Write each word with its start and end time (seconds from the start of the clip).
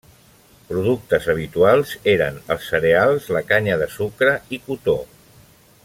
Productes 0.69 1.27
habituals 1.33 1.91
eren 2.15 2.39
els 2.55 2.65
cereals, 2.73 3.29
la 3.37 3.43
canya 3.53 3.77
de 3.83 3.89
sucre 3.99 4.35
i 4.59 4.61
cotó. 4.71 4.99